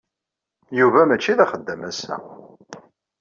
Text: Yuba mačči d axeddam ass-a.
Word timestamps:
Yuba 0.79 1.01
mačči 1.09 1.33
d 1.37 1.39
axeddam 1.43 1.81
ass-a. 1.89 2.17